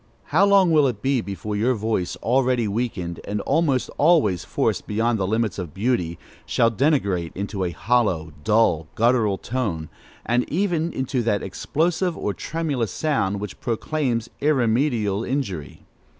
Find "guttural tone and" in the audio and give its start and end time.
8.95-10.51